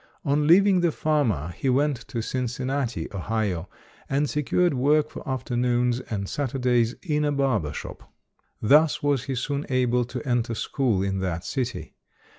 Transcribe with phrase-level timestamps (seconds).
[0.25, 3.69] On leaving the farmer, he went to Cincinnati, Ohio,
[4.09, 8.11] and secured work for afternoons and Sat urdays, in a barber shop.
[8.59, 11.93] Thus was he soon able to enter school .in that city.